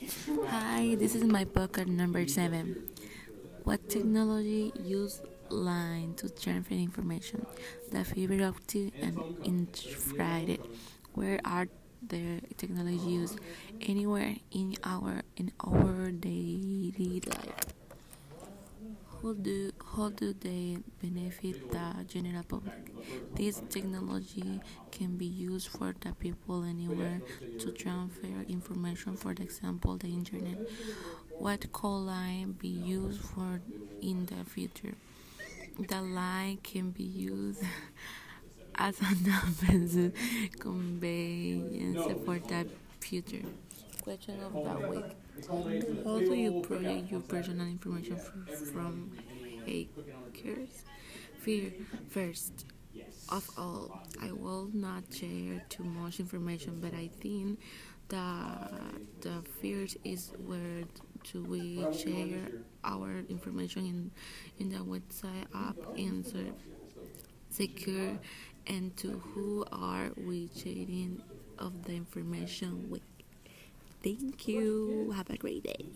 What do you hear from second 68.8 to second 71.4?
to who are we sharing